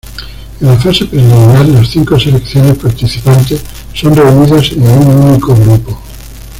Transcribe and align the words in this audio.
En 0.59 0.65
la 0.67 0.75
fase 0.77 1.05
preliminar 1.05 1.63
las 1.67 1.89
cinco 1.91 2.19
selecciones 2.19 2.79
participantes 2.79 3.61
son 3.93 4.15
reunidas 4.15 4.71
en 4.71 4.81
un 4.81 5.07
único 5.29 5.53
grupo. 5.55 6.01